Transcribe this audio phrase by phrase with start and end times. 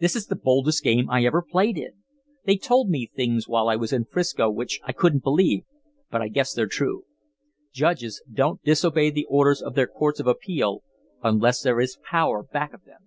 [0.00, 2.02] This is the boldest game I ever played in.
[2.44, 5.62] They told me things while I was in 'Frisco which I couldn't believe,
[6.10, 7.04] but I guess they're true.
[7.72, 10.82] Judges don't disobey the orders of their courts of appeal
[11.22, 13.06] unless there is power back of them."